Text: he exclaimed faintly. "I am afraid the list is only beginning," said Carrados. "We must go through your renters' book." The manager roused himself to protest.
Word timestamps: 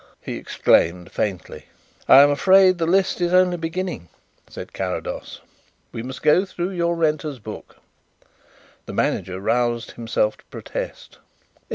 he 0.19 0.35
exclaimed 0.35 1.11
faintly. 1.11 1.67
"I 2.07 2.23
am 2.23 2.31
afraid 2.31 2.79
the 2.79 2.87
list 2.87 3.21
is 3.21 3.33
only 3.35 3.55
beginning," 3.55 4.09
said 4.49 4.73
Carrados. 4.73 5.41
"We 5.91 6.01
must 6.01 6.23
go 6.23 6.43
through 6.43 6.71
your 6.71 6.95
renters' 6.95 7.37
book." 7.37 7.77
The 8.87 8.93
manager 8.93 9.39
roused 9.39 9.91
himself 9.91 10.37
to 10.37 10.45
protest. 10.45 11.19